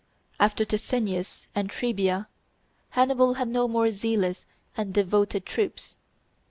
[0.39, 2.27] After Ticinus and Trebia,
[2.89, 5.95] Hannibal had no more zealous and devoted troops.